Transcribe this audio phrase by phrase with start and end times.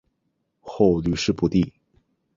[0.61, 1.71] 后屡试不第。